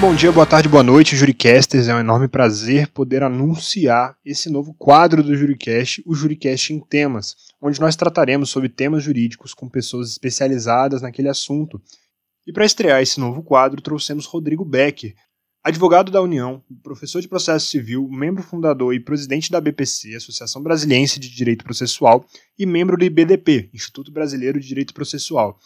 [0.00, 1.86] Muito bom dia, boa tarde, boa noite, Juricasters.
[1.86, 7.36] É um enorme prazer poder anunciar esse novo quadro do Juricast, o Juricast em Temas,
[7.60, 11.78] onde nós trataremos sobre temas jurídicos com pessoas especializadas naquele assunto.
[12.46, 15.14] E para estrear esse novo quadro, trouxemos Rodrigo Becker,
[15.62, 21.20] advogado da União, professor de processo civil, membro fundador e presidente da BPC, Associação Brasiliense
[21.20, 22.24] de Direito Processual,
[22.58, 25.58] e membro do IBDP, Instituto Brasileiro de Direito Processual.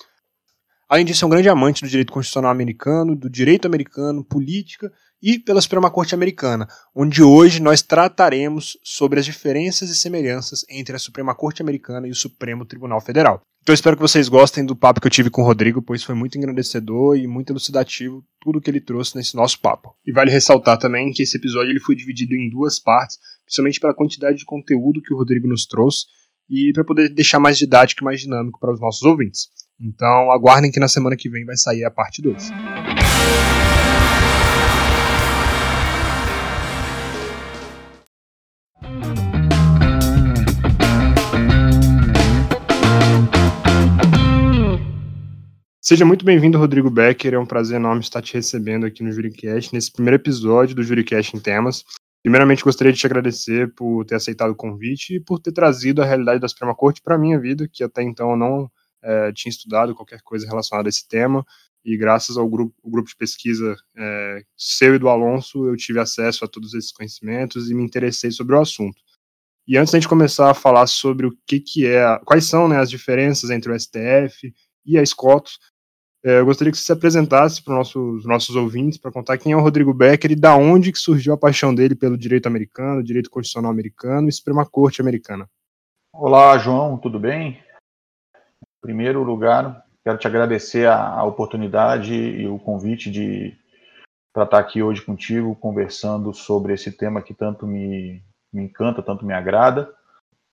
[0.95, 5.41] Além disso, é um grande amante do direito constitucional americano, do direito americano, política e
[5.41, 10.99] pela Suprema Corte Americana, onde hoje nós trataremos sobre as diferenças e semelhanças entre a
[11.01, 13.41] Suprema Corte Americana e o Supremo Tribunal Federal.
[13.61, 16.15] Então espero que vocês gostem do papo que eu tive com o Rodrigo, pois foi
[16.15, 19.97] muito engrandecedor e muito elucidativo tudo que ele trouxe nesse nosso papo.
[20.07, 23.95] E vale ressaltar também que esse episódio ele foi dividido em duas partes, principalmente pela
[23.95, 26.05] quantidade de conteúdo que o Rodrigo nos trouxe
[26.49, 29.49] e para poder deixar mais didático e mais dinâmico para os nossos ouvintes.
[29.81, 32.51] Então aguardem que na semana que vem vai sair a parte 2.
[45.81, 47.35] Seja muito bem-vindo, Rodrigo Becker.
[47.35, 51.37] É um prazer enorme estar te recebendo aqui no Juricast, nesse primeiro episódio do Juricast
[51.37, 51.85] em Temas.
[52.23, 56.07] Primeiramente, gostaria de te agradecer por ter aceitado o convite e por ter trazido a
[56.07, 58.71] realidade da Suprema Corte para a minha vida, que até então eu não
[59.05, 61.45] é, tinha estudado qualquer coisa relacionada a esse tema,
[61.85, 66.45] e graças ao grupo, grupo de pesquisa é, seu e do Alonso, eu tive acesso
[66.45, 68.97] a todos esses conhecimentos e me interessei sobre o assunto.
[69.67, 72.79] E antes da gente começar a falar sobre o que, que é, quais são né,
[72.79, 74.53] as diferenças entre o STF
[74.85, 75.59] e a SCOTUS,
[76.25, 79.57] é, eu gostaria que você se apresentasse para os nossos, ouvintes, para contar quem é
[79.57, 83.29] o Rodrigo Becker e da onde que surgiu a paixão dele pelo direito americano, direito
[83.29, 85.47] constitucional americano e Suprema Corte americana.
[86.15, 87.59] Olá, João, tudo bem?
[88.85, 93.57] Primeiro lugar, quero te agradecer a, a oportunidade e o convite de
[94.31, 98.21] para estar aqui hoje contigo, conversando sobre esse tema que tanto me,
[98.53, 99.91] me encanta, tanto me agrada.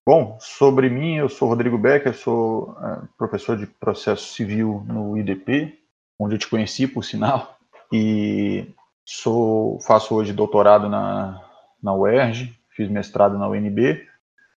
[0.08, 5.78] Bom, sobre mim, eu sou Rodrigo Becker, sou é, professor de processo civil no IDP,
[6.18, 7.58] onde eu te conheci, por sinal,
[7.92, 11.44] e sou, faço hoje doutorado na,
[11.84, 14.08] na UERJ, fiz mestrado na UNB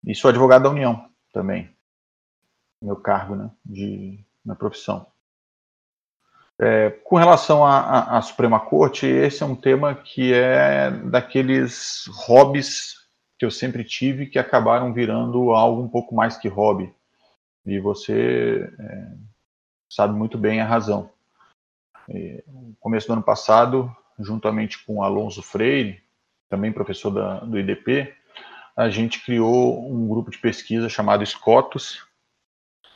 [0.05, 1.72] e sou advogado da União também
[2.83, 5.07] meu cargo, né, de, na profissão.
[6.61, 13.03] É, com relação à Suprema Corte, esse é um tema que é daqueles hobbies
[13.39, 16.95] que eu sempre tive que acabaram virando algo um pouco mais que hobby.
[17.67, 19.09] E você é,
[19.91, 21.11] sabe muito bem a razão.
[22.09, 26.01] É, no começo do ano passado, juntamente com Alonso Freire,
[26.49, 28.15] também professor da, do IDP,
[28.77, 32.07] a gente criou um grupo de pesquisa chamado SCOTUS,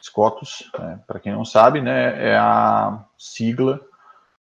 [0.06, 3.80] SCOTUS, né, para quem não sabe, né, é a sigla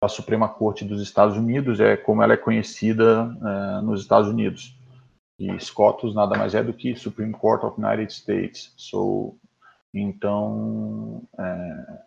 [0.00, 4.76] da Suprema Corte dos Estados Unidos, é como ela é conhecida é, nos Estados Unidos.
[5.38, 8.72] E SCOTUS nada mais é do que Supreme Court of United States.
[8.76, 9.36] So,
[9.92, 11.98] então, é,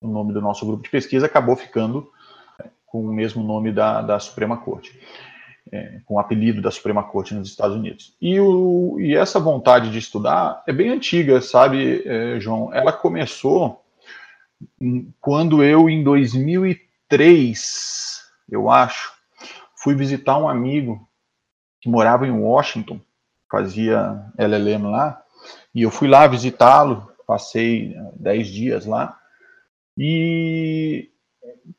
[0.00, 2.10] o nome do nosso grupo de pesquisa acabou ficando
[2.86, 4.98] com o mesmo nome da, da Suprema Corte
[5.70, 8.14] é, com o apelido da Suprema Corte nos Estados Unidos.
[8.20, 12.72] E, o, e essa vontade de estudar é bem antiga, sabe, é, João?
[12.72, 13.82] Ela começou
[15.20, 19.12] quando eu, em 2003, eu acho,
[19.76, 21.06] fui visitar um amigo
[21.80, 23.00] que morava em Washington,
[23.50, 25.20] fazia LLM lá,
[25.74, 29.18] e eu fui lá visitá-lo, passei 10 dias lá,
[29.98, 31.10] e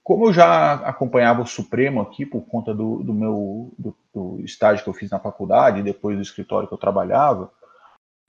[0.04, 4.84] como eu já acompanhava o Supremo aqui por conta do, do meu do, do, estágio
[4.84, 7.52] que eu fiz na faculdade, depois do escritório que eu trabalhava,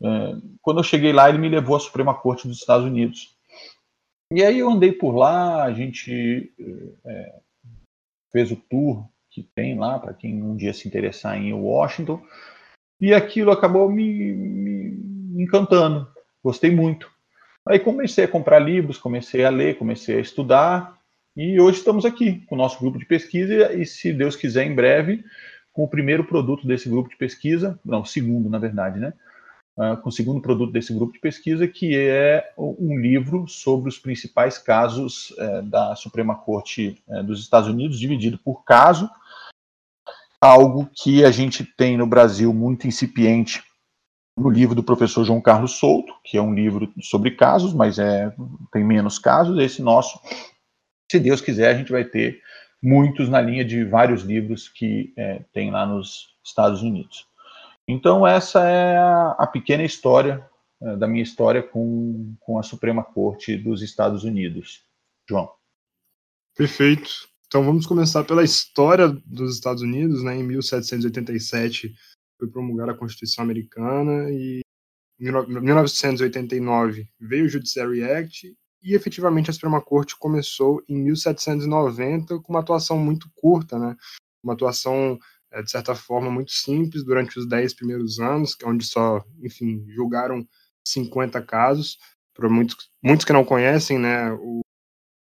[0.03, 3.37] é, quando eu cheguei lá, ele me levou à Suprema Corte dos Estados Unidos.
[4.33, 6.53] E aí eu andei por lá, a gente
[7.07, 7.41] é,
[8.33, 12.23] fez o tour que tem lá, para quem um dia se interessar em Washington,
[13.01, 16.09] e aquilo acabou me, me encantando,
[16.43, 17.11] gostei muito.
[17.67, 20.99] Aí comecei a comprar livros, comecei a ler, comecei a estudar,
[21.37, 24.75] e hoje estamos aqui com o nosso grupo de pesquisa e, se Deus quiser, em
[24.75, 25.25] breve,
[25.73, 29.13] com o primeiro produto desse grupo de pesquisa, não, segundo, na verdade, né?
[29.77, 33.99] Uh, com o segundo produto desse grupo de pesquisa, que é um livro sobre os
[33.99, 39.11] principais casos uh, da Suprema Corte uh, dos Estados Unidos, dividido por caso,
[40.41, 43.65] algo que a gente tem no Brasil muito incipiente
[44.39, 48.33] no livro do professor João Carlos Souto, que é um livro sobre casos, mas é,
[48.73, 50.21] tem menos casos, esse nosso
[51.15, 52.43] se Deus quiser, a gente vai ter
[52.83, 57.29] muitos na linha de vários livros que é, tem lá nos Estados Unidos.
[57.87, 58.97] Então, essa é
[59.39, 60.45] a, pequena história
[60.83, 64.83] é, da minha história com, com a Suprema Corte dos Estados Unidos.
[65.29, 65.53] João.
[66.57, 67.11] Perfeito.
[67.47, 70.35] Então vamos começar pela história dos Estados Unidos, né?
[70.35, 71.95] Em 1787
[72.37, 74.63] foi promulgada a Constituição Americana e
[75.21, 82.53] em 1989 veio o Judiciary Act e efetivamente a Suprema Corte começou em 1790 com
[82.53, 83.97] uma atuação muito curta, né?
[84.43, 85.19] Uma atuação
[85.51, 89.83] é, de certa forma muito simples durante os 10 primeiros anos, é onde só, enfim,
[89.89, 90.47] julgaram
[90.87, 91.97] 50 casos.
[92.35, 94.61] Para muitos, muitos que não conhecem, né, o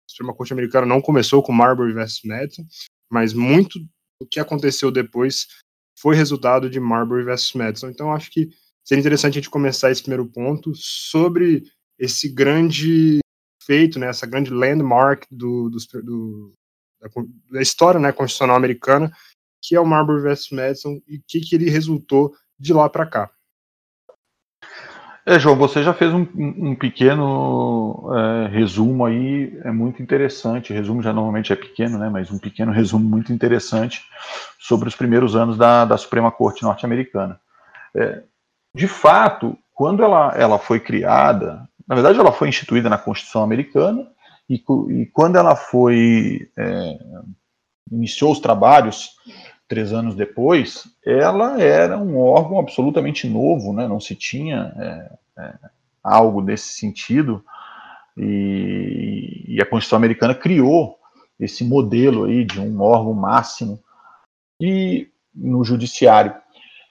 [0.09, 2.65] Suprema Corte Americana não começou com Marbury versus Madison,
[3.09, 3.79] mas muito
[4.19, 5.47] do que aconteceu depois
[5.97, 7.89] foi resultado de Marbury versus Madison.
[7.89, 8.49] Então, acho que
[8.83, 11.63] seria interessante a gente começar esse primeiro ponto sobre
[11.97, 13.22] esse grande
[13.65, 16.53] feito, né, essa grande landmark do, do, do
[17.01, 17.09] da,
[17.51, 19.11] da, história né, constitucional americana,
[19.61, 23.05] que é o Marbury versus Madison e o que, que ele resultou de lá para
[23.05, 23.31] cá.
[25.25, 30.73] É, João, você já fez um, um pequeno é, resumo aí, é muito interessante.
[30.73, 32.09] Resumo já normalmente é pequeno, né?
[32.09, 34.01] Mas um pequeno resumo muito interessante
[34.59, 37.39] sobre os primeiros anos da, da Suprema Corte norte-americana.
[37.95, 38.21] É,
[38.75, 44.07] de fato, quando ela, ela foi criada, na verdade, ela foi instituída na Constituição Americana
[44.49, 44.55] e,
[44.89, 46.97] e quando ela foi é,
[47.91, 49.11] iniciou os trabalhos
[49.67, 53.87] três anos depois, ela era um órgão absolutamente novo, né?
[53.87, 55.53] não se tinha é, é,
[56.03, 57.43] algo desse sentido,
[58.15, 60.99] e, e, a Constituição Americana criou
[61.39, 63.79] esse modelo aí de um órgão máximo
[64.61, 66.35] e no judiciário.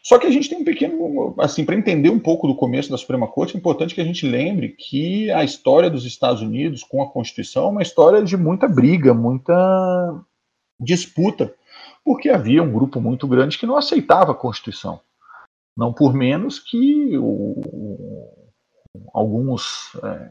[0.03, 2.99] Só que a gente tem um pequeno, assim, para entender um pouco do começo da
[2.99, 7.03] Suprema Corte, é importante que a gente lembre que a história dos Estados Unidos com
[7.03, 10.21] a Constituição é uma história de muita briga, muita
[10.81, 11.55] disputa
[12.05, 15.01] porque havia um grupo muito grande que não aceitava a Constituição.
[15.77, 18.29] Não por menos que o,
[19.13, 20.31] alguns, é,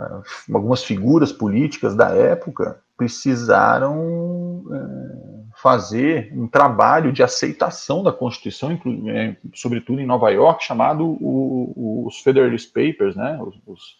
[0.00, 8.78] é, algumas figuras políticas da época precisaram é, fazer um trabalho de aceitação da Constituição,
[9.08, 13.96] é, sobretudo em Nova York, chamado os Federalist Papers, né, os, os,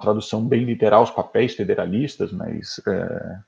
[0.00, 3.38] tradução bem literal, os papéis federalistas, mas é,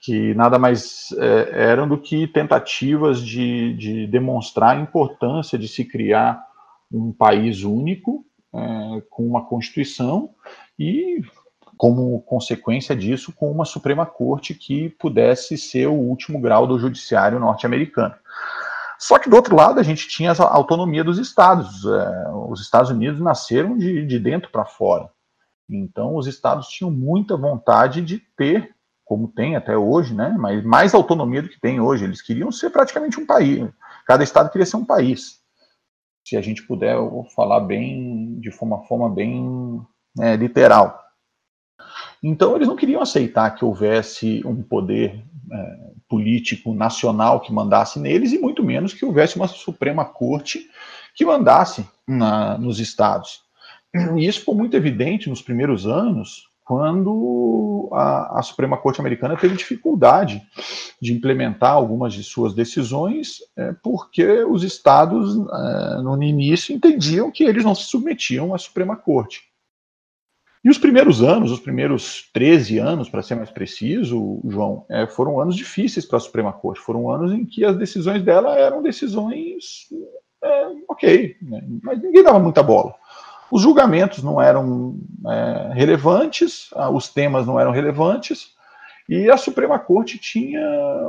[0.00, 5.84] que nada mais é, eram do que tentativas de, de, demonstrar a importância de se
[5.84, 6.42] criar
[6.90, 10.30] um país único, é, com uma Constituição
[10.78, 11.20] e,
[11.82, 17.40] como consequência disso, com uma Suprema Corte que pudesse ser o último grau do judiciário
[17.40, 18.14] norte-americano.
[18.96, 21.84] Só que do outro lado a gente tinha a autonomia dos estados.
[21.84, 25.10] É, os Estados Unidos nasceram de, de dentro para fora.
[25.68, 28.72] Então os estados tinham muita vontade de ter
[29.04, 30.32] como tem até hoje, né?
[30.38, 32.04] Mas mais autonomia do que tem hoje.
[32.04, 33.68] Eles queriam ser praticamente um país.
[34.06, 35.40] Cada estado queria ser um país.
[36.24, 36.96] Se a gente puder
[37.34, 39.84] falar bem, de uma forma bem
[40.20, 41.01] é, literal.
[42.22, 48.32] Então eles não queriam aceitar que houvesse um poder é, político nacional que mandasse neles
[48.32, 50.68] e muito menos que houvesse uma Suprema Corte
[51.14, 53.40] que mandasse na, nos estados.
[54.16, 59.56] E isso ficou muito evidente nos primeiros anos, quando a, a, Suprema Corte Americana teve
[59.56, 60.40] dificuldade
[61.00, 67.44] de implementar algumas de suas decisões, é, porque os estados, é, no início, entendiam que
[67.44, 69.42] eles não se submetiam à Suprema Corte.
[70.64, 75.40] E os primeiros anos, os primeiros 13 anos, para ser mais preciso, João, é, foram
[75.40, 76.80] anos difíceis para a Suprema Corte.
[76.80, 79.88] Foram anos em que as decisões dela eram decisões
[80.42, 82.94] é, ok, né, mas ninguém dava muita bola.
[83.50, 88.52] Os julgamentos não eram é, relevantes, os temas não eram relevantes,
[89.08, 90.60] e a Suprema Corte tinha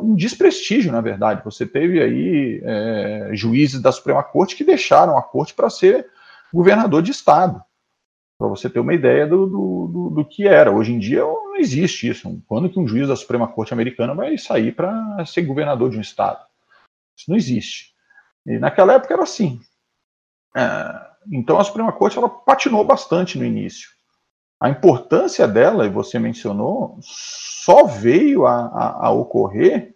[0.02, 1.44] um desprestígio, na verdade.
[1.46, 6.08] Você teve aí é, juízes da Suprema Corte que deixaram a corte para ser
[6.52, 7.64] governador de Estado.
[8.44, 10.70] Para você ter uma ideia do, do, do, do, que era.
[10.70, 12.44] Hoje em dia não existe isso.
[12.46, 16.02] Quando que um juiz da Suprema Corte americana vai sair para ser governador de um
[16.02, 16.46] Estado?
[17.18, 17.94] Isso não existe.
[18.46, 19.62] E naquela época era assim.
[20.58, 20.62] É,
[21.32, 23.92] então a Suprema Corte ela patinou bastante no início.
[24.60, 29.96] A importância dela, e você mencionou, só veio a, a, a ocorrer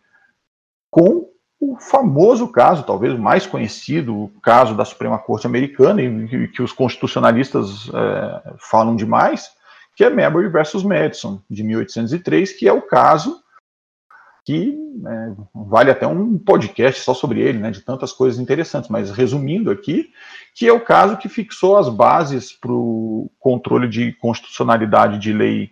[0.89, 6.61] com o famoso caso, talvez mais conhecido, o caso da Suprema Corte Americana, e que
[6.61, 9.49] os constitucionalistas é, falam demais,
[9.95, 13.41] que é Marbury versus Madison, de 1803, que é o caso
[14.45, 19.11] que né, vale até um podcast só sobre ele, né, de tantas coisas interessantes, mas
[19.11, 20.09] resumindo aqui,
[20.55, 25.71] que é o caso que fixou as bases para o controle de constitucionalidade de lei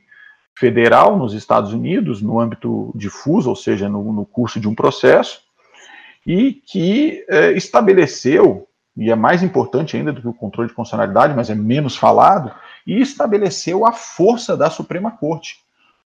[0.58, 5.45] federal nos Estados Unidos, no âmbito difuso, ou seja, no, no curso de um processo,
[6.26, 8.68] e que é, estabeleceu,
[8.98, 12.52] e é mais importante ainda do que o controle de constitucionalidade, mas é menos falado,
[12.88, 15.60] e estabeleceu a força da Suprema Corte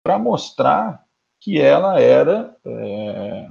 [0.02, 1.04] para mostrar
[1.40, 3.46] que ela era é,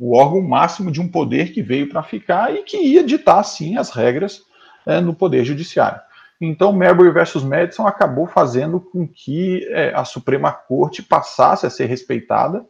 [0.00, 3.76] o órgão máximo de um poder que veio para ficar e que ia ditar, sim,
[3.76, 4.42] as regras
[4.86, 6.00] é, no poder judiciário.
[6.40, 11.86] Então, Marbury versus Madison acabou fazendo com que é, a Suprema Corte passasse a ser
[11.86, 12.64] respeitada,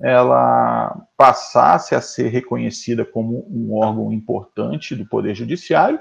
[0.00, 5.98] ela passasse a ser reconhecida como um órgão importante do Poder Judiciário,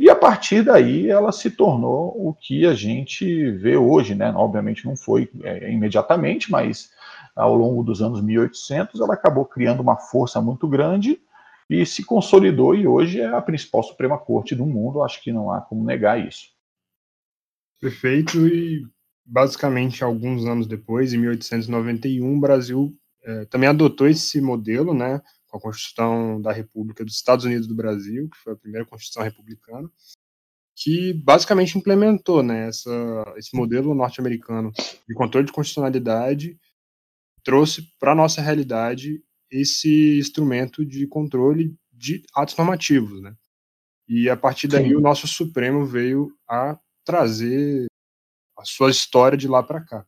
[0.00, 4.32] e a partir daí ela se tornou o que a gente vê hoje, né?
[4.32, 6.90] Obviamente não foi é, imediatamente, mas
[7.34, 11.20] ao longo dos anos 1800 ela acabou criando uma força muito grande
[11.68, 15.02] e se consolidou e hoje é a principal Suprema Corte do mundo.
[15.02, 16.46] Acho que não há como negar isso.
[17.80, 18.46] Perfeito.
[18.46, 18.86] E
[19.24, 22.96] basicamente alguns anos depois, em 1891, o Brasil
[23.28, 25.20] é, também adotou esse modelo, né?
[25.48, 29.22] com a Constituição da República dos Estados Unidos do Brasil, que foi a primeira Constituição
[29.22, 29.90] republicana,
[30.76, 32.90] que basicamente implementou né, essa,
[33.36, 34.70] esse modelo norte-americano
[35.08, 36.56] de controle de constitucionalidade,
[37.42, 43.20] trouxe para a nossa realidade esse instrumento de controle de atos normativos.
[43.22, 43.34] Né?
[44.06, 44.96] E a partir daí Sim.
[44.96, 47.86] o nosso Supremo veio a trazer
[48.56, 50.06] a sua história de lá para cá.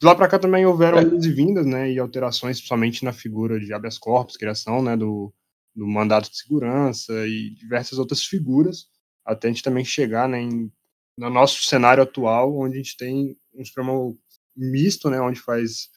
[0.00, 1.02] De lá para cá também houveram é.
[1.02, 5.32] e vindas, né, e alterações, principalmente na figura de habeas corpus, criação, né, do,
[5.74, 8.86] do mandato de segurança e diversas outras figuras,
[9.24, 10.72] até a gente também chegar, né, em,
[11.18, 14.16] no nosso cenário atual, onde a gente tem um Supremo
[14.56, 15.88] misto, né, onde faz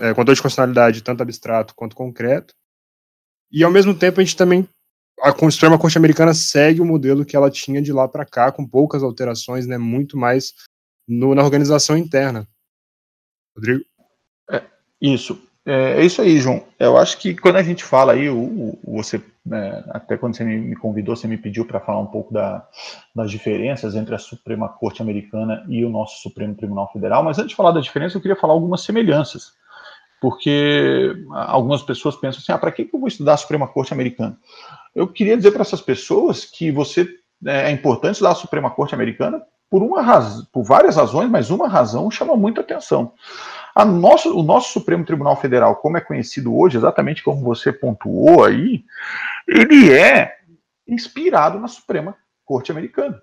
[0.00, 2.54] é, controle de constitucionalidade tanto abstrato quanto concreto,
[3.52, 4.66] e ao mesmo tempo a gente também
[5.20, 8.66] a Suprema Corte Americana segue o modelo que ela tinha de lá para cá, com
[8.66, 10.54] poucas alterações, né, muito mais
[11.06, 12.48] no, na organização interna.
[13.58, 13.84] Rodrigo?
[14.50, 14.62] É,
[15.00, 15.40] isso.
[15.66, 16.64] É, é, isso aí, João.
[16.78, 19.22] Eu acho que quando a gente fala aí, o, o você,
[19.52, 22.66] é, até quando você me, convidou, você me pediu para falar um pouco da,
[23.14, 27.50] das diferenças entre a Suprema Corte Americana e o nosso Supremo Tribunal Federal, mas antes
[27.50, 29.52] de falar da diferença, eu queria falar algumas semelhanças,
[30.22, 34.38] porque algumas pessoas pensam assim, ah, para que eu vou estudar a Suprema Corte Americana?
[34.94, 37.06] Eu queria dizer para essas pessoas que você
[37.44, 41.50] é, é importante estudar a Suprema Corte Americana por uma razão, por várias razões, mas
[41.50, 43.12] uma razão chama muita atenção.
[43.74, 48.44] A nosso, o nosso Supremo Tribunal Federal, como é conhecido hoje, exatamente como você pontuou
[48.44, 48.84] aí,
[49.46, 50.36] ele é
[50.86, 53.20] inspirado na Suprema Corte Americana.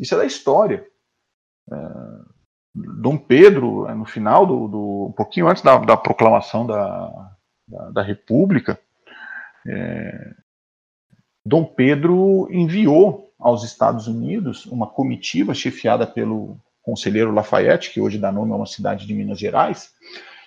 [0.00, 0.86] Isso é da história.
[1.70, 1.76] É,
[2.74, 7.30] Dom Pedro, no final do, do um pouquinho antes da, da proclamação da,
[7.68, 8.80] da, da República,
[9.66, 10.34] é,
[11.46, 18.32] Dom Pedro enviou aos Estados Unidos uma comitiva chefiada pelo conselheiro Lafayette, que hoje dá
[18.32, 19.92] nome a uma cidade de Minas Gerais,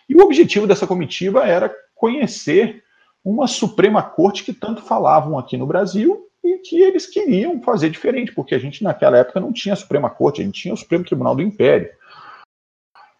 [0.10, 2.84] e o objetivo dessa comitiva era conhecer
[3.24, 8.34] uma Suprema Corte que tanto falavam aqui no Brasil e que eles queriam fazer diferente,
[8.34, 11.36] porque a gente naquela época não tinha Suprema Corte, a gente tinha o Supremo Tribunal
[11.36, 11.92] do Império.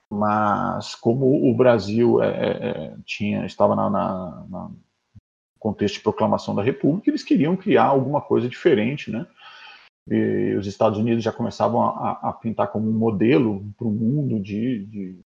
[0.10, 4.72] Mas como o Brasil é, é, é tinha, estava na, na, na
[5.60, 9.28] contexto de proclamação da República, eles queriam criar alguma coisa diferente, né?
[10.10, 14.40] E os Estados Unidos já começavam a, a pintar como um modelo para o mundo
[14.40, 15.20] de, de,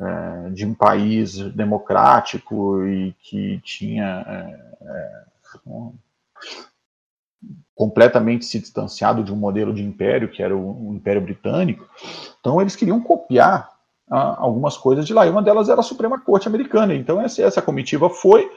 [0.00, 5.24] é, de, um país democrático e que tinha é, é,
[7.72, 11.88] completamente se distanciado de um modelo de império, que era o, o Império Britânico.
[12.40, 13.70] Então, eles queriam copiar
[14.10, 16.94] a, algumas coisas de lá, e uma delas era a Suprema Corte Americana.
[16.94, 18.50] Então, essa, essa comitiva foi,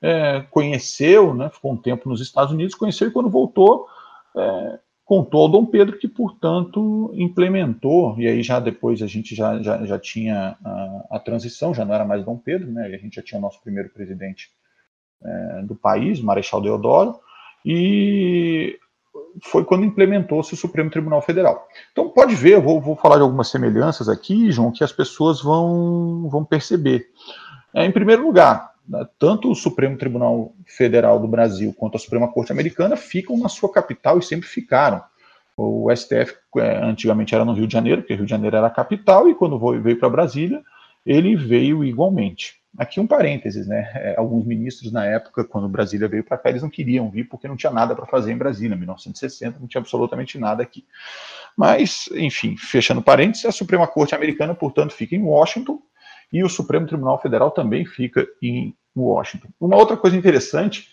[0.00, 3.88] é, conheceu, né, ficou um tempo nos Estados Unidos, conheceu e quando voltou
[4.36, 9.62] é, contou ao Dom Pedro que, portanto, implementou, e aí já depois a gente já,
[9.62, 13.16] já, já tinha a, a transição, já não era mais Dom Pedro, né, a gente
[13.16, 14.50] já tinha o nosso primeiro presidente
[15.24, 17.18] é, do país, Marechal Deodoro,
[17.64, 18.78] e
[19.44, 21.66] foi quando implementou-se o Supremo Tribunal Federal.
[21.92, 25.42] Então pode ver, eu vou, vou, falar de algumas semelhanças aqui, João, que as pessoas
[25.42, 27.06] vão, vão perceber.
[27.74, 28.72] É, em primeiro lugar,
[29.18, 33.72] tanto o Supremo Tribunal Federal do Brasil quanto a Suprema Corte Americana ficam na sua
[33.72, 35.02] capital e sempre ficaram.
[35.56, 38.70] O STF é, antigamente era no Rio de Janeiro, porque Rio de Janeiro era a
[38.70, 40.62] capital, e quando veio para Brasília,
[41.04, 42.60] ele veio igualmente.
[42.76, 43.90] Aqui um parênteses, né?
[43.94, 47.48] É, alguns ministros na época, quando Brasília veio para cá, eles não queriam vir porque
[47.48, 48.74] não tinha nada para fazer em Brasília.
[48.74, 50.84] Em 1960 não tinha absolutamente nada aqui.
[51.56, 55.80] Mas, enfim, fechando parênteses, a Suprema Corte Americana, portanto, fica em Washington
[56.32, 59.48] e o Supremo Tribunal Federal também fica em Washington.
[59.60, 60.88] Uma outra coisa interessante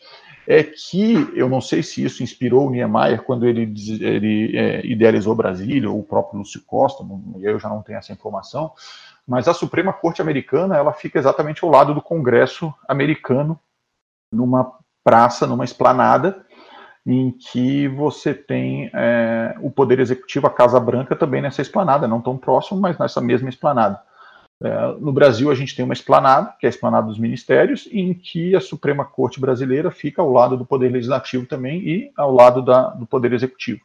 [0.47, 5.35] é que eu não sei se isso inspirou o Niemeyer quando ele, ele é, idealizou
[5.35, 7.03] Brasília, ou o próprio Lúcio Costa,
[7.39, 8.73] eu já não tenho essa informação,
[9.25, 13.57] mas a Suprema Corte Americana ela fica exatamente ao lado do Congresso americano,
[14.31, 14.73] numa
[15.03, 16.45] praça, numa esplanada,
[17.05, 22.21] em que você tem é, o Poder Executivo, a Casa Branca, também nessa esplanada, não
[22.21, 24.01] tão próximo, mas nessa mesma esplanada.
[24.63, 28.13] É, no Brasil, a gente tem uma esplanada, que é a esplanada dos ministérios, em
[28.13, 32.61] que a Suprema Corte Brasileira fica ao lado do Poder Legislativo também e ao lado
[32.61, 33.81] da, do Poder Executivo.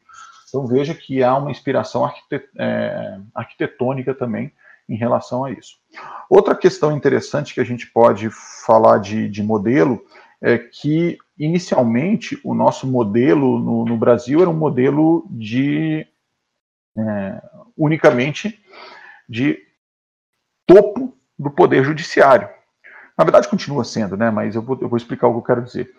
[0.49, 4.52] Então, veja que há uma inspiração arquitet é, arquitetônica também
[4.88, 5.76] em relação a isso.
[6.30, 8.30] Outra questão interessante que a gente pode
[8.64, 10.00] falar de, de modelo
[10.40, 16.06] é que, inicialmente, o nosso modelo no, no Brasil era um modelo de
[16.97, 17.42] é,
[17.76, 18.58] unicamente
[19.28, 19.67] de
[20.68, 22.48] topo do poder judiciário.
[23.16, 24.30] Na verdade, continua sendo, né?
[24.30, 25.90] Mas eu vou, eu vou explicar o que eu quero dizer.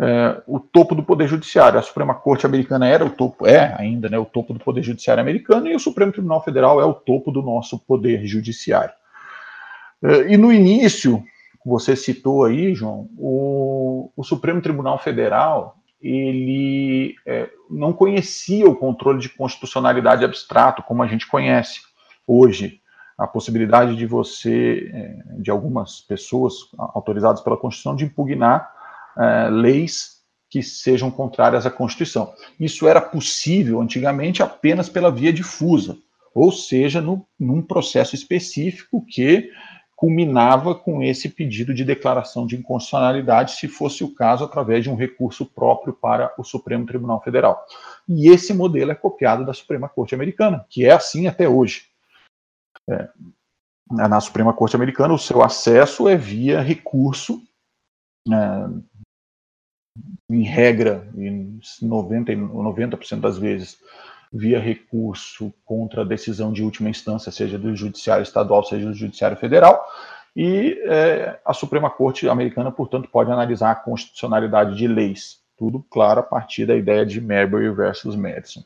[0.00, 1.78] É, o topo do poder judiciário.
[1.78, 4.18] A Suprema Corte Americana era o topo, é ainda, né?
[4.18, 7.42] O topo do poder judiciário americano e o Supremo Tribunal Federal é o topo do
[7.42, 8.94] nosso poder judiciário.
[10.02, 11.22] É, e no início,
[11.66, 19.20] você citou aí, João, o, o Supremo Tribunal Federal ele é, não conhecia o controle
[19.20, 21.80] de constitucionalidade abstrato como a gente conhece
[22.26, 22.81] hoje
[23.16, 28.72] a possibilidade de você, é, de algumas pessoas autorizadas pela Constituição, de impugnar
[29.18, 32.34] é, leis que sejam contrárias à Constituição.
[32.60, 35.96] Isso era possível antigamente apenas pela via difusa,
[36.34, 39.50] ou seja, no, num processo específico que
[40.02, 44.96] culminava com esse pedido de declaração de inconstitucionalidade, se fosse o caso, através de um
[44.96, 47.64] recurso próprio para o Supremo Tribunal Federal.
[48.08, 51.91] E esse modelo é copiado da Suprema Corte Americana, que é assim até hoje.
[52.88, 53.08] É,
[53.90, 57.42] na Suprema Corte Americana, o seu acesso é via recurso,
[58.28, 58.34] é,
[60.30, 63.78] em regra, em 90%, 90 das vezes,
[64.32, 69.36] via recurso contra a decisão de última instância, seja do Judiciário Estadual, seja do Judiciário
[69.36, 69.86] Federal,
[70.34, 75.40] e é, a Suprema Corte Americana, portanto, pode analisar a constitucionalidade de leis.
[75.58, 78.64] Tudo, claro, a partir da ideia de Marbury versus Madison.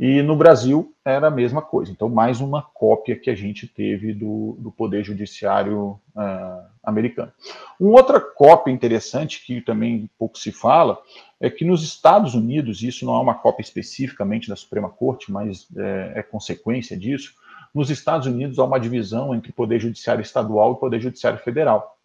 [0.00, 1.92] E no Brasil era a mesma coisa.
[1.92, 7.30] Então, mais uma cópia que a gente teve do, do Poder Judiciário uh, americano.
[7.78, 10.98] Uma outra cópia interessante, que também pouco se fala,
[11.38, 15.68] é que nos Estados Unidos, isso não é uma cópia especificamente da Suprema Corte, mas
[15.76, 17.34] é, é consequência disso,
[17.74, 21.98] nos Estados Unidos há uma divisão entre Poder Judiciário Estadual e Poder Judiciário Federal.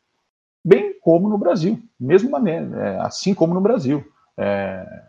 [0.62, 4.05] Bem como no Brasil, mesmo maneira, é, assim como no Brasil.
[4.38, 5.03] É,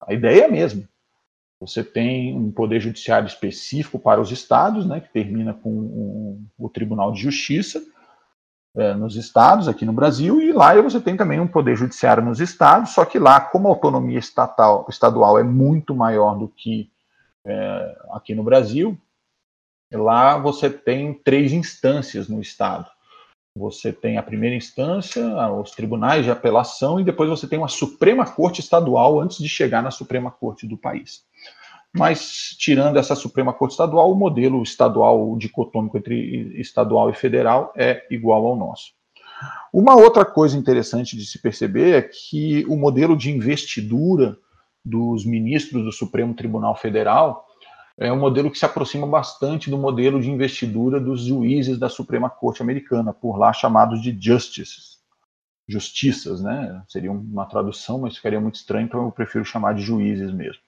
[0.00, 0.88] a ideia é a mesma.
[1.66, 6.68] Você tem um poder judiciário específico para os estados, né, que termina com um, o
[6.68, 7.82] Tribunal de Justiça
[8.76, 12.40] é, nos estados, aqui no Brasil, e lá você tem também um poder judiciário nos
[12.40, 16.90] estados, só que lá, como a autonomia estatal, estadual é muito maior do que
[17.46, 18.98] é, aqui no Brasil,
[19.92, 22.90] lá você tem três instâncias no estado.
[23.56, 28.26] Você tem a primeira instância, os tribunais de apelação, e depois você tem uma Suprema
[28.26, 31.22] Corte Estadual antes de chegar na Suprema Corte do país.
[31.92, 38.04] Mas, tirando essa Suprema Corte Estadual, o modelo estadual dicotômico entre estadual e federal é
[38.10, 38.92] igual ao nosso.
[39.72, 44.36] Uma outra coisa interessante de se perceber é que o modelo de investidura
[44.84, 47.46] dos ministros do Supremo Tribunal Federal
[47.98, 52.28] é um modelo que se aproxima bastante do modelo de investidura dos juízes da Suprema
[52.28, 54.98] Corte Americana, por lá chamados de justices,
[55.68, 56.82] justiças, né?
[56.88, 60.62] Seria uma tradução, mas ficaria muito estranho, então eu prefiro chamar de juízes mesmo.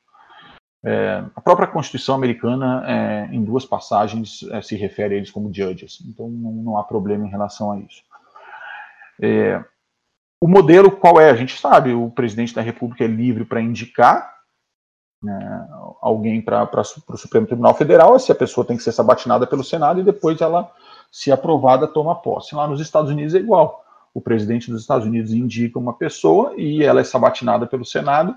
[0.85, 5.53] É, a própria Constituição americana, é, em duas passagens, é, se refere a eles como
[5.53, 8.03] judges, então não, não há problema em relação a isso.
[9.21, 9.65] É,
[10.41, 11.31] o modelo qual é?
[11.31, 14.36] A gente sabe, o presidente da República é livre para indicar
[15.23, 15.67] né,
[16.01, 16.69] alguém para
[17.09, 20.41] o Supremo Tribunal Federal, se a pessoa tem que ser sabatinada pelo Senado e depois
[20.41, 20.71] ela,
[21.11, 22.55] se aprovada, toma posse.
[22.55, 23.85] Lá nos Estados Unidos é igual.
[24.13, 28.37] O presidente dos Estados Unidos indica uma pessoa e ela é sabatinada pelo Senado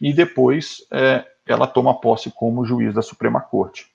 [0.00, 3.86] e depois é, ela toma posse como juiz da Suprema Corte.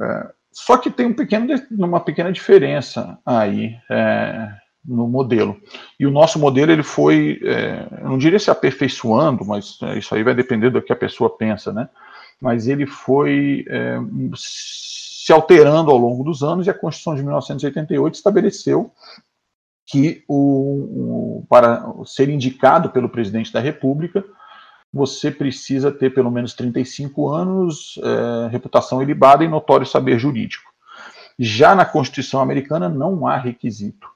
[0.00, 5.56] É, só que tem um pequeno, uma pequena diferença aí é, no modelo.
[5.98, 10.14] E o nosso modelo ele foi, é, eu não diria se aperfeiçoando, mas é, isso
[10.14, 11.88] aí vai depender do que a pessoa pensa, né?
[12.40, 13.98] Mas ele foi é,
[14.34, 18.90] se alterando ao longo dos anos e a Constituição de 1988 estabeleceu
[19.86, 24.24] que o, o, para ser indicado pelo presidente da República,
[24.92, 30.70] você precisa ter pelo menos 35 anos, é, reputação ilibada e notório saber jurídico.
[31.38, 34.11] Já na Constituição americana não há requisito.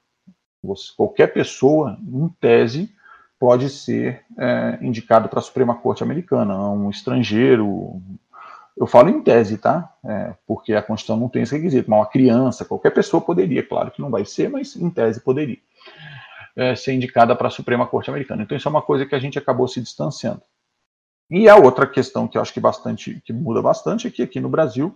[0.67, 2.95] Você, qualquer pessoa, em tese,
[3.39, 8.01] pode ser é, indicado para a Suprema Corte Americana, um estrangeiro.
[8.77, 9.93] Eu falo em tese, tá?
[10.05, 13.91] É, porque a Constituição não tem esse requisito, mas uma criança, qualquer pessoa poderia, claro
[13.91, 15.59] que não vai ser, mas em tese poderia
[16.57, 18.43] é, ser indicada para a Suprema Corte Americana.
[18.43, 20.43] Então, isso é uma coisa que a gente acabou se distanciando.
[21.29, 24.41] E a outra questão que eu acho que bastante que muda bastante é que aqui
[24.41, 24.95] no Brasil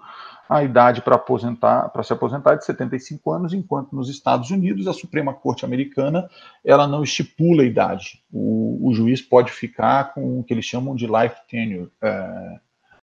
[0.48, 4.86] a idade para aposentar, para se aposentar é de 75 anos, enquanto nos Estados Unidos
[4.86, 6.28] a Suprema Corte Americana
[6.64, 8.22] ela não estipula a idade.
[8.32, 12.60] O, o juiz pode ficar com o que eles chamam de life tenure, é,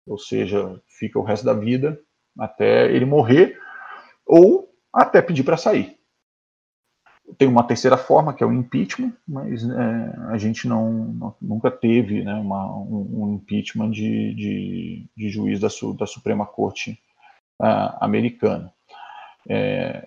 [0.06, 2.00] ou seja, fica o resto da vida
[2.38, 3.58] até ele morrer
[4.26, 5.98] ou até pedir para sair.
[7.38, 12.22] Tem uma terceira forma que é o impeachment, mas é, a gente não, nunca teve
[12.22, 15.68] né, uma, um, impeachment de, de, de juiz da,
[15.98, 16.98] da Suprema Corte
[17.60, 18.72] uh, americana.
[19.48, 20.06] É,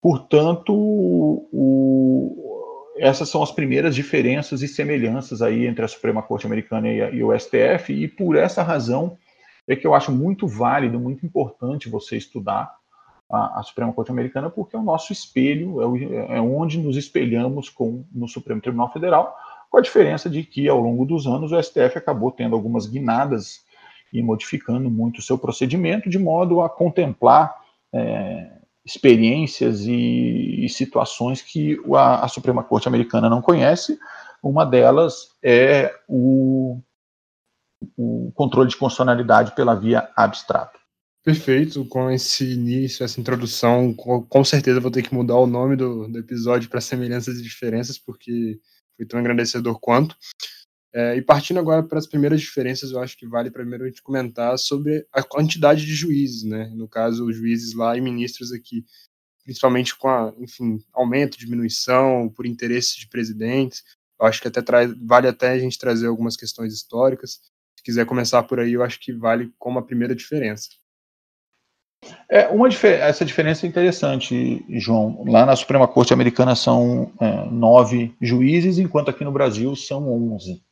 [0.00, 1.78] portanto, o,
[2.98, 7.10] essas são as primeiras diferenças e semelhanças aí entre a Suprema Corte Americana e, a,
[7.10, 9.16] e, o STF, e por essa razão
[9.66, 12.74] é que eu acho muito válido, muito importante você estudar
[13.30, 15.96] a, a Suprema Corte Americana, porque é o nosso espelho, é, o,
[16.32, 19.36] é onde nos espelhamos com, no Supremo Tribunal Federal,
[19.70, 23.62] com a diferença de que ao longo dos anos o STF acabou tendo algumas guinadas
[24.12, 27.54] e modificando muito o seu procedimento, de modo a contemplar
[27.92, 28.50] é,
[28.84, 33.98] experiências e, e, situações que a, a, Suprema Corte Americana não conhece.
[34.42, 36.80] Uma delas é o,
[37.96, 40.78] o controle de constitucionalidade pela via abstrata.
[41.24, 46.08] Perfeito, com esse início, essa introdução, com certeza vou ter que mudar o nome do,
[46.08, 48.58] do episódio para semelhanças e diferenças, porque
[48.96, 50.16] foi tão engrandecedor quanto.
[50.94, 54.02] É, e partindo agora para as primeiras diferenças, eu acho que vale primeiro a gente
[54.02, 56.72] comentar sobre a quantidade de juízes, né?
[56.74, 58.84] No caso, juízes lá e ministros aqui,
[59.44, 63.84] principalmente com a, enfim, aumento, diminuição, por interesse de presidentes.
[64.20, 67.40] Eu acho que até traz, vale até a gente trazer algumas questões históricas.
[67.76, 70.68] Se quiser começar por aí, eu acho que vale como a primeira diferença.
[72.30, 75.24] É, uma essa diferença é interessante, João.
[75.26, 80.62] Lá na Suprema Corte Americana são é, nove juízes, enquanto aqui no Brasil são onze.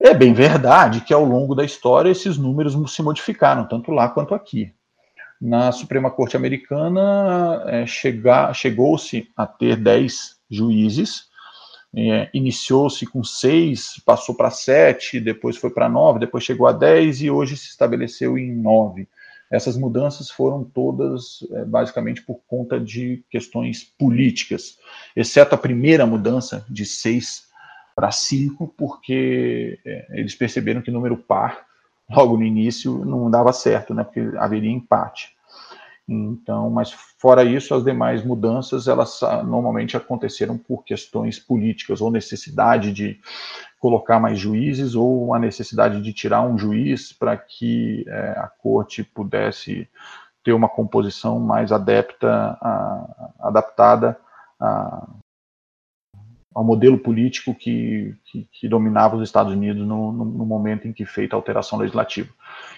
[0.00, 4.34] É bem verdade que ao longo da história esses números se modificaram, tanto lá quanto
[4.34, 4.72] aqui.
[5.40, 11.28] Na Suprema Corte Americana é, chegou-se a ter 10 juízes,
[11.96, 17.22] é, iniciou-se com 6, passou para 7, depois foi para 9, depois chegou a 10
[17.22, 19.08] e hoje se estabeleceu em 9.
[19.50, 24.78] Essas mudanças foram todas é, basicamente por conta de questões políticas,
[25.16, 27.48] exceto a primeira mudança de 6
[27.96, 31.66] para 5, porque é, eles perceberam que número par,
[32.08, 35.36] logo no início, não dava certo, né, porque haveria empate.
[36.08, 42.10] Então, mas fora isso, as demais mudanças, elas ah, normalmente aconteceram por questões políticas, ou
[42.10, 43.20] necessidade de
[43.78, 49.04] colocar mais juízes, ou a necessidade de tirar um juiz para que é, a corte
[49.04, 49.86] pudesse
[50.42, 54.18] ter uma composição mais adepta, a, adaptada
[54.58, 55.06] a,
[56.58, 60.92] ao modelo político que, que, que, dominava os Estados Unidos no, no, no, momento em
[60.92, 62.30] que feita a alteração legislativa.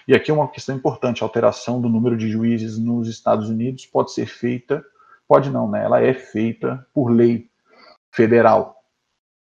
[0.07, 3.87] E aqui é uma questão importante: a alteração do número de juízes nos Estados Unidos
[3.87, 4.85] pode ser feita,
[5.27, 5.83] pode não, né?
[5.83, 7.47] Ela é feita por lei
[8.11, 8.75] federal.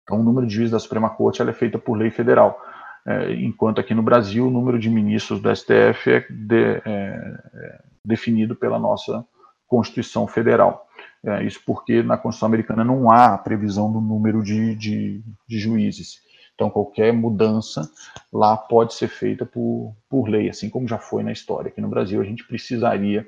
[0.05, 2.59] Então, o número de juízes da Suprema Corte é feita por lei federal.
[3.07, 7.81] É, enquanto aqui no Brasil, o número de ministros do STF é, de, é, é
[8.07, 9.23] definido pela nossa
[9.67, 10.89] Constituição Federal.
[11.25, 16.21] É, isso porque na Constituição Americana não há previsão do número de, de, de, juízes.
[16.55, 17.91] Então, qualquer mudança
[18.33, 21.69] lá pode ser feita por, por lei, assim como já foi na história.
[21.69, 23.27] Aqui no Brasil, a gente precisaria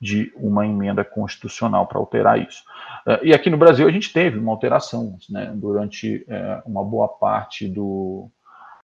[0.00, 2.62] de uma emenda constitucional para alterar isso.
[3.06, 7.08] É, e aqui no Brasil, a gente teve uma alteração né, durante é, uma boa
[7.08, 8.28] parte do,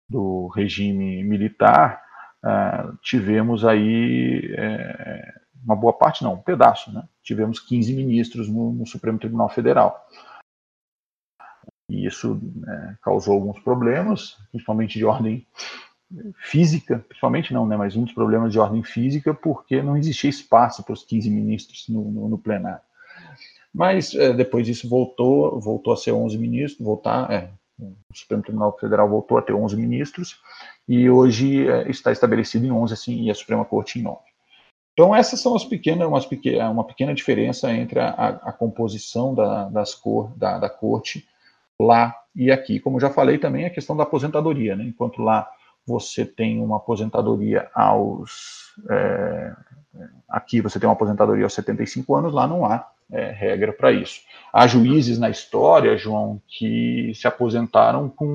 [0.08, 2.00] do regime militar.
[2.44, 7.04] É, tivemos aí é, uma boa parte, não, um pedaço, né?
[7.22, 10.06] Tivemos 15 ministros no, no Supremo Tribunal Federal.
[11.90, 15.46] E isso né, causou alguns problemas, principalmente de ordem
[16.38, 20.82] física, principalmente não, né, mas um dos problemas de ordem física, porque não existia espaço
[20.82, 22.80] para os 15 ministros no, no, no plenário.
[23.74, 28.76] Mas é, depois disso voltou, voltou a ser 11 ministros, voltar, é, o Supremo Tribunal
[28.78, 30.40] Federal voltou a ter 11 ministros,
[30.88, 34.18] e hoje é, está estabelecido em 11, assim, e a Suprema Corte em 9.
[34.98, 38.10] Então, essas são as pequenas, umas pequena, uma pequena diferença entre a,
[38.42, 41.24] a composição da, das cor, da, da, corte
[41.78, 42.80] lá e aqui.
[42.80, 44.74] Como já falei também, a questão da aposentadoria.
[44.74, 44.86] Né?
[44.86, 45.48] Enquanto lá
[45.86, 48.74] você tem uma aposentadoria aos.
[48.90, 49.52] É,
[50.28, 54.22] aqui você tem uma aposentadoria aos 75 anos, lá não há é, regra para isso.
[54.52, 58.26] Há juízes na história, João, que se aposentaram com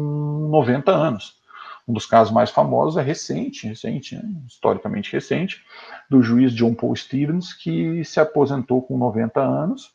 [0.49, 1.42] 90 anos.
[1.87, 4.23] Um dos casos mais famosos é recente, recente, né?
[4.47, 5.61] historicamente recente,
[6.09, 9.91] do juiz John Paul Stevens, que se aposentou com 90 anos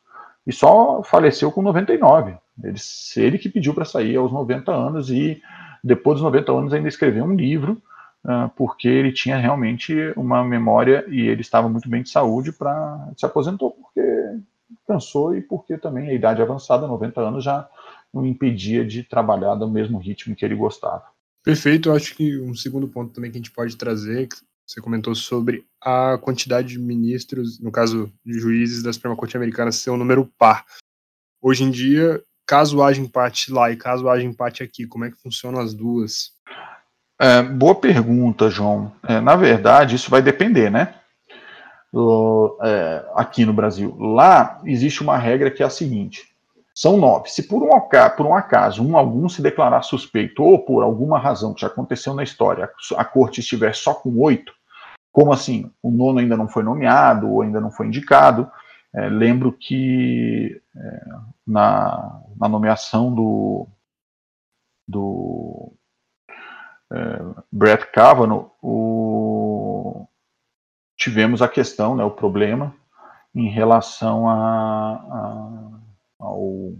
[0.46, 2.36] e só faleceu com 99.
[2.62, 2.78] Ele,
[3.16, 5.40] ele que pediu para sair aos 90 anos e
[5.82, 7.80] depois dos 90 anos, ainda escreveu um livro,
[8.24, 13.10] uh, porque ele tinha realmente uma memória e ele estava muito bem de saúde para
[13.16, 14.02] se aposentou porque
[14.86, 17.68] cansou e porque também a idade avançada, 90 anos, já
[18.12, 21.04] não impedia de trabalhar do mesmo ritmo que ele gostava.
[21.44, 24.80] Perfeito, eu acho que um segundo ponto também que a gente pode trazer, que você
[24.80, 29.90] comentou sobre a quantidade de ministros, no caso de juízes da Suprema Corte Americana, ser
[29.90, 30.66] um número par.
[31.40, 35.22] Hoje em dia, caso haja empate lá e caso haja empate aqui, como é que
[35.22, 36.32] funcionam as duas?
[37.20, 38.92] É, boa pergunta, João.
[39.02, 40.94] É, na verdade, isso vai depender, né?
[42.62, 43.96] é, aqui no Brasil.
[43.98, 46.26] Lá existe uma regra que é a seguinte:
[46.78, 47.28] são nove.
[47.28, 47.70] Se por um,
[48.16, 52.14] por um acaso um algum se declarar suspeito ou por alguma razão que já aconteceu
[52.14, 54.54] na história, a corte estiver só com oito,
[55.10, 55.72] como assim?
[55.82, 58.48] O nono ainda não foi nomeado ou ainda não foi indicado.
[58.94, 61.04] É, lembro que é,
[61.44, 63.66] na, na, nomeação do,
[64.86, 65.72] do
[66.92, 67.18] é,
[67.50, 70.06] Brett Kavanaugh, o,
[70.96, 72.72] tivemos a questão, né, o problema
[73.34, 75.77] em relação a, a,
[76.18, 76.74] ao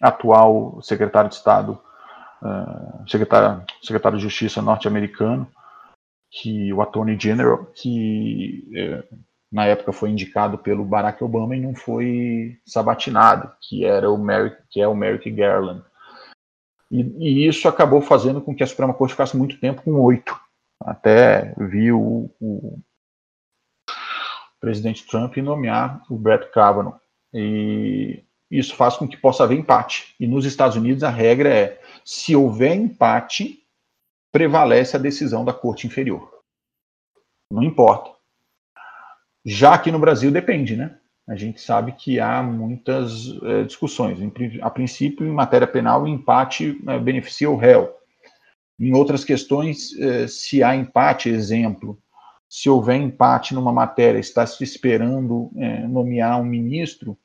[0.00, 1.78] atual secretário de Estado,
[2.42, 5.46] uh, secretário, secretário de Justiça norte-americano,
[6.30, 9.16] que o Attorney General, que uh,
[9.50, 14.56] na época foi indicado pelo Barack Obama e não foi sabatinado, que era o Merrick,
[14.70, 15.84] que é o Merrick Garland.
[16.90, 20.38] E, e, isso acabou fazendo com que a Suprema Corte ficasse muito tempo com oito
[20.84, 22.82] até viu o, o
[24.60, 27.01] presidente Trump nomear o Brett Kavanaugh.
[27.32, 30.14] E isso faz com que possa haver empate.
[30.20, 33.62] E nos Estados Unidos a regra é: se houver empate,
[34.30, 36.30] prevalece a decisão da corte inferior.
[37.50, 38.10] Não importa.
[39.44, 40.96] Já aqui no Brasil depende, né?
[41.28, 44.18] A gente sabe que há muitas é, discussões.
[44.60, 47.94] A princípio, em matéria penal, o empate é, beneficia o réu.
[48.78, 51.96] Em outras questões, eh, se há empate, exemplo,
[52.48, 57.21] se houver empate numa matéria, está se esperando é, nomear um ministro, é,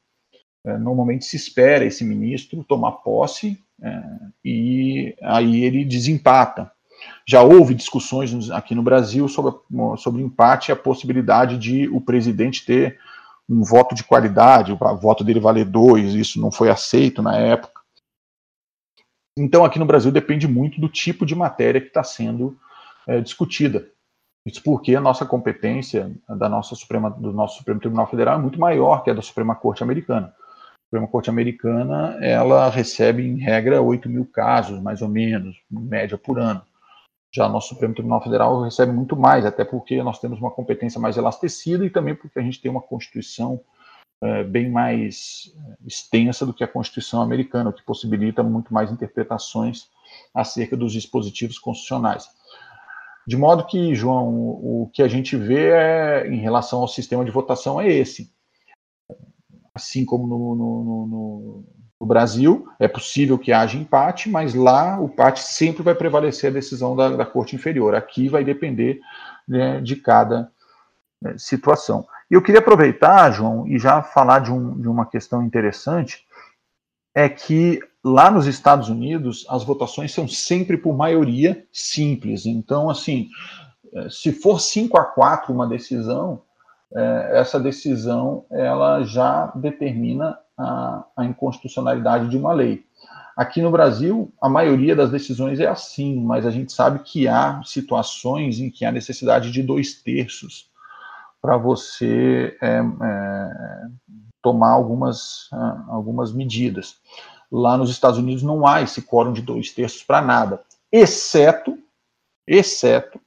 [0.64, 4.04] normalmente se espera esse ministro tomar posse é,
[4.44, 6.72] e aí ele desempata.
[7.28, 9.54] Já houve discussões aqui no Brasil sobre,
[9.98, 13.00] sobre empate e a possibilidade de o presidente ter
[13.48, 17.82] um voto de qualidade, o voto dele valer dois, isso não foi aceito na época.
[19.38, 22.58] Então, aqui no Brasil depende muito do tipo de matéria que está sendo
[23.08, 23.88] é, discutida.
[24.46, 28.60] Isso porque a nossa competência da nossa Suprema, do nosso Supremo Tribunal Federal é muito
[28.60, 30.34] maior que a da Suprema Corte Americana.
[30.88, 36.40] Suprema Corte Americana ela recebe, em regra, 8 mil casos, mais ou menos, média por
[36.40, 36.62] ano.
[37.30, 41.18] Já nosso Supremo Tribunal Federal recebe muito mais, até porque nós temos uma competência mais
[41.18, 43.60] elastecida e também porque a gente tem uma Constituição
[44.24, 48.90] é, bem mais é, extensa do que a Constituição americana, o que possibilita muito mais
[48.90, 49.90] interpretações
[50.34, 52.30] acerca dos dispositivos constitucionais.
[53.28, 57.32] De modo que, João, o que a gente vê é, em relação ao sistema de
[57.32, 58.32] votação é esse.
[59.78, 61.64] Assim como no, no, no,
[62.02, 66.54] no Brasil, é possível que haja empate, mas lá o empate sempre vai prevalecer a
[66.54, 67.94] decisão da, da Corte Inferior.
[67.94, 69.00] Aqui vai depender
[69.48, 70.52] né, de cada
[71.22, 72.08] né, situação.
[72.30, 76.26] E eu queria aproveitar, João, e já falar de, um, de uma questão interessante,
[77.16, 82.46] é que lá nos Estados Unidos as votações são sempre por maioria simples.
[82.46, 83.30] Então, assim,
[83.94, 86.42] eh, se for 5 a 4 uma decisão,
[86.94, 92.86] é, essa decisão ela já determina a, a, inconstitucionalidade de uma lei.
[93.36, 97.62] Aqui no Brasil, a maioria das decisões é assim, mas a gente sabe que há
[97.64, 100.72] situações em que há necessidade de dois terços
[101.40, 103.88] para você é, é,
[104.42, 107.00] tomar algumas, ah, algumas medidas.
[107.52, 111.78] Lá nos Estados Unidos não há esse quórum de dois terços para nada, exceto,
[112.48, 113.22] exceto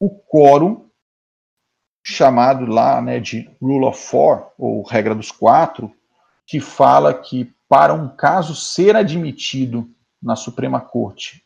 [0.00, 0.90] o quórum
[2.04, 5.90] chamado lá né, de Rule of Four, ou regra dos quatro,
[6.46, 9.90] que fala que para um caso ser admitido
[10.22, 11.42] na Suprema Corte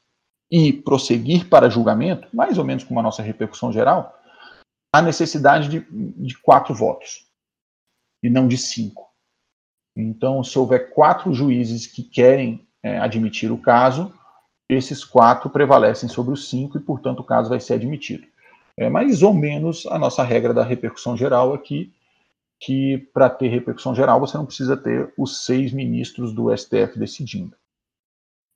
[0.51, 4.19] e prosseguir para julgamento, mais ou menos como a nossa repercussão geral,
[4.93, 7.27] a necessidade de, de quatro votos
[8.23, 9.09] e não de cinco.
[9.97, 14.13] Então, se houver quatro juízes que querem é, admitir o caso,
[14.69, 18.28] esses quatro prevalecem sobre os cinco e, portanto, o caso vai ser admitido.
[18.79, 21.93] É mais ou menos a nossa regra da repercussão geral aqui,
[22.61, 27.57] que para ter repercussão geral você não precisa ter os seis ministros do STF decidindo.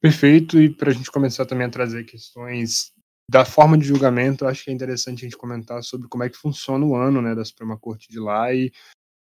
[0.00, 2.92] Perfeito, e para a gente começar também a trazer questões
[3.28, 6.36] da forma de julgamento, acho que é interessante a gente comentar sobre como é que
[6.36, 8.72] funciona o ano né, da Suprema Corte de lá e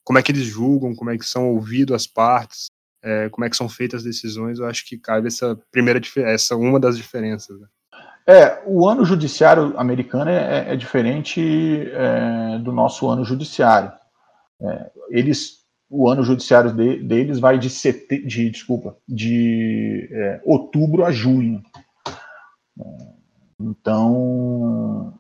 [0.04, 2.68] como é que eles julgam, como é que são ouvidas as partes.
[3.04, 6.56] é, como é que são feitas as decisões, eu acho que cabe essa primeira essa
[6.56, 7.60] uma das diferenças.
[7.60, 7.68] Né?
[8.26, 11.42] É, o ano judiciário americano é, é, é diferente
[11.92, 13.92] é, do nosso ano judiciário.
[14.62, 21.04] É, eles, o ano judiciário de, deles vai de, sete, de desculpa, de é, outubro
[21.04, 21.64] a junho.
[23.60, 25.14] Então,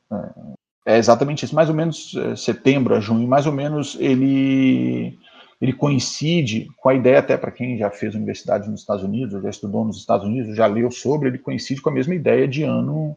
[0.86, 5.20] é, exatamente isso, mais ou menos setembro a junho, mais ou menos ele
[5.62, 9.50] ele coincide com a ideia, até para quem já fez universidade nos Estados Unidos, já
[9.50, 13.16] estudou nos Estados Unidos, já leu sobre, ele coincide com a mesma ideia de ano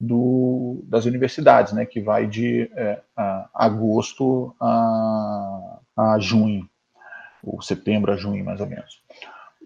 [0.00, 6.66] do, das universidades, né, que vai de é, a, agosto a, a junho,
[7.42, 9.02] ou setembro a junho, mais ou menos.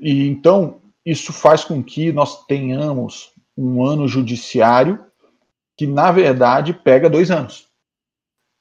[0.01, 5.05] E então, isso faz com que nós tenhamos um ano judiciário
[5.77, 7.68] que, na verdade, pega dois anos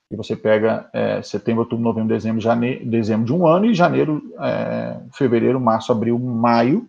[0.10, 4.34] e você pega é, setembro, outubro, novembro, dezembro, janeiro, dezembro de um ano, e janeiro,
[4.39, 6.88] é, fevereiro, março, abril, maio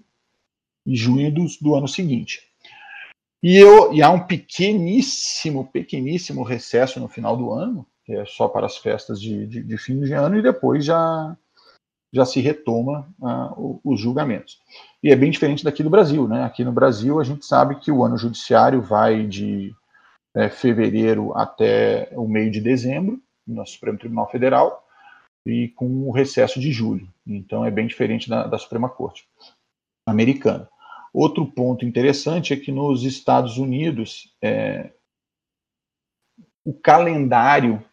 [0.87, 2.49] e junho do, do ano seguinte.
[3.43, 8.49] E, eu, e há um pequeníssimo, pequeníssimo recesso no final do ano, que é só
[8.49, 11.37] para as festas de, de, de fim de ano, e depois já,
[12.13, 14.61] já se retoma uh, os julgamentos.
[15.03, 16.27] E é bem diferente daqui do Brasil.
[16.27, 16.45] Né?
[16.45, 19.73] Aqui no Brasil, a gente sabe que o ano judiciário vai de
[20.39, 24.87] é, fevereiro até o meio de dezembro, no Supremo Tribunal Federal,
[25.45, 27.09] e com o recesso de julho.
[27.27, 29.27] Então é bem diferente da, da Suprema Corte
[30.07, 30.69] americana.
[31.13, 34.93] Outro ponto interessante é que nos Estados Unidos é,
[36.65, 37.85] o calendário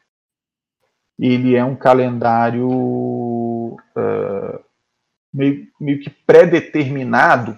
[1.18, 4.64] ele é um calendário uh,
[5.34, 7.58] meio, meio, que pré-determinado,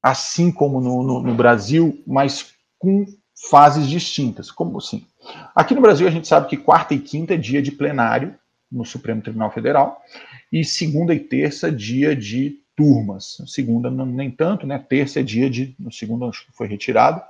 [0.00, 3.04] assim como no, no, no Brasil, mas com
[3.50, 4.50] fases distintas.
[4.50, 5.06] Como assim?
[5.54, 8.34] Aqui no Brasil a gente sabe que quarta e quinta é dia de plenário
[8.70, 10.02] no Supremo Tribunal Federal
[10.52, 13.38] e segunda e terça dia de turmas.
[13.46, 14.78] Segunda nem tanto, né?
[14.78, 17.22] Terça é dia de, no segundo acho que foi retirado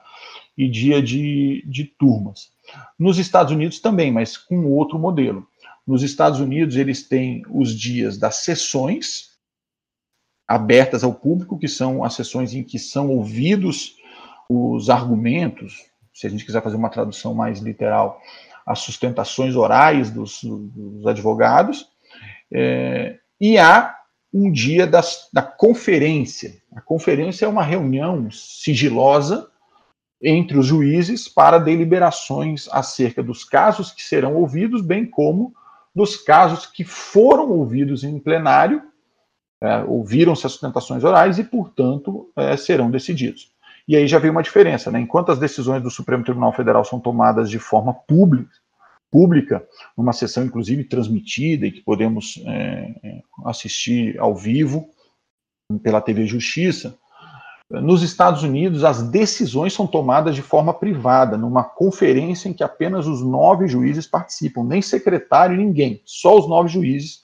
[0.56, 2.50] e dia de, de turmas.
[2.98, 5.46] Nos Estados Unidos também, mas com outro modelo.
[5.86, 9.38] Nos Estados Unidos eles têm os dias das sessões
[10.46, 13.96] abertas ao público, que são as sessões em que são ouvidos
[14.48, 15.84] os argumentos,
[16.18, 18.20] se a gente quiser fazer uma tradução mais literal,
[18.66, 21.88] as sustentações orais dos, dos advogados,
[22.52, 23.94] é, e há
[24.35, 26.61] um dia das, da conferência.
[26.74, 29.48] A conferência é uma reunião sigilosa
[30.20, 35.54] entre os juízes para deliberações acerca dos casos que serão ouvidos, bem como
[35.94, 38.83] dos casos que foram ouvidos em plenário,
[39.62, 43.52] é, ouviram-se as sustentações orais e, portanto, é, serão decididos.
[43.88, 45.01] E aí já veio uma diferença, né?
[45.01, 48.53] Enquanto as decisões do Supremo Tribunal Federal são tomadas de forma pública,
[49.11, 54.90] pública, numa sessão inclusive transmitida e que podemos é, é assistir ao vivo
[55.83, 56.94] pela TV Justiça,
[57.70, 63.07] nos Estados Unidos as decisões são tomadas de forma privada, numa conferência em que apenas
[63.07, 67.22] os nove juízes participam, nem secretário, ninguém, só os nove juízes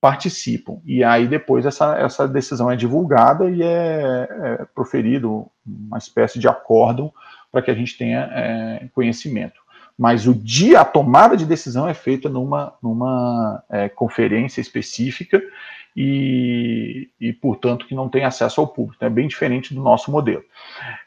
[0.00, 0.80] participam.
[0.84, 6.48] E aí depois essa, essa decisão é divulgada e é, é proferido uma espécie de
[6.48, 7.12] acórdão
[7.50, 9.60] para que a gente tenha é, conhecimento.
[9.98, 15.42] Mas o dia, a tomada de decisão é feita numa, numa é, conferência específica
[15.96, 19.04] e, e, portanto, que não tem acesso ao público.
[19.04, 20.44] É bem diferente do nosso modelo.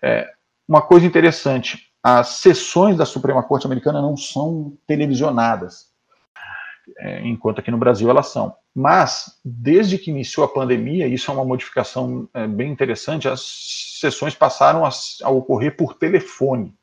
[0.01, 0.29] É,
[0.67, 5.90] uma coisa interessante, as sessões da Suprema Corte Americana não são televisionadas
[6.97, 8.55] é, enquanto aqui no Brasil elas são.
[8.73, 13.41] Mas, desde que iniciou a pandemia, isso é uma modificação é, bem interessante, as
[13.99, 14.89] sessões passaram a,
[15.23, 16.73] a, ocorrer por telefone.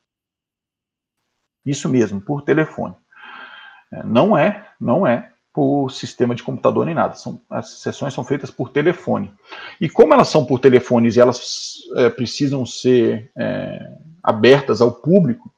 [1.64, 2.94] Isso mesmo, por telefone.
[3.92, 7.14] É, não é, não é por sistema de computador nem nada.
[7.14, 9.34] São, as sessões são feitas por telefone.
[9.80, 15.52] E como elas são por telefones e elas é, precisam ser é, abertas ao público,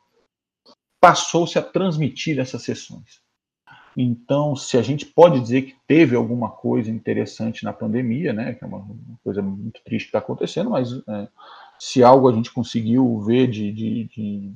[1.01, 3.21] passou-se a transmitir essas sessões.
[3.97, 8.65] Então, se a gente pode dizer que teve alguma coisa interessante na pandemia, né, que
[8.65, 8.87] é uma
[9.23, 11.29] coisa muito triste que está acontecendo, mas é,
[11.79, 14.53] se algo a gente conseguiu ver de, de, de,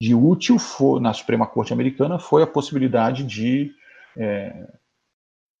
[0.00, 3.74] de útil for, na Suprema Corte Americana foi a possibilidade de
[4.16, 4.68] é,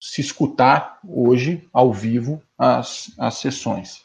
[0.00, 4.04] se escutar hoje ao vivo as, as sessões.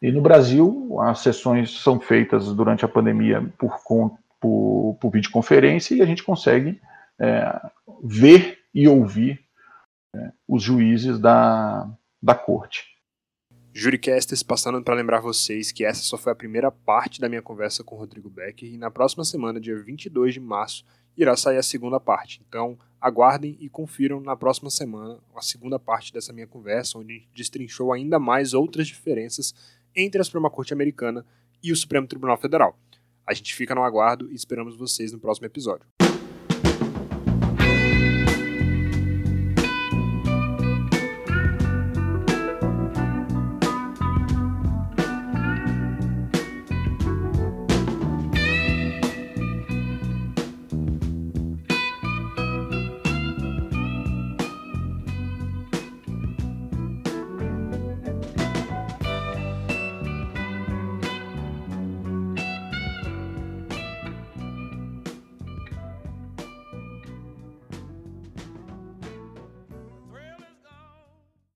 [0.00, 3.78] E no Brasil, as sessões são feitas durante a pandemia por,
[4.40, 6.80] por, por videoconferência e a gente consegue
[7.20, 7.70] é,
[8.02, 9.44] ver e ouvir
[10.14, 11.88] é, os juízes da,
[12.22, 12.84] da corte.
[13.72, 17.84] Juricasters, passando para lembrar vocês que essa só foi a primeira parte da minha conversa
[17.84, 20.84] com o Rodrigo Becker e na próxima semana, dia 22 de março,
[21.16, 22.42] irá sair a segunda parte.
[22.48, 27.92] Então, aguardem e confiram na próxima semana a segunda parte dessa minha conversa, onde destrinchou
[27.92, 29.54] ainda mais outras diferenças
[29.94, 31.24] entre a Suprema Corte Americana
[31.62, 32.76] e o Supremo Tribunal Federal.
[33.26, 35.86] A gente fica no aguardo e esperamos vocês no próximo episódio.